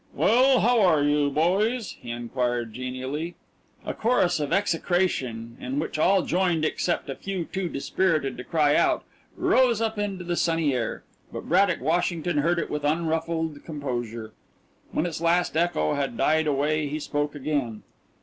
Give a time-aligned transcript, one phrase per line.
[0.15, 3.35] "Well, how are you, boys?" he inquired genially.
[3.85, 8.75] A chorus of execration, in which all joined except a few too dispirited to cry
[8.75, 9.03] out,
[9.37, 14.33] rose up into the sunny air, but Braddock Washington heard it with unruffled composure.
[14.91, 17.83] When its last echo had died away he spoke again.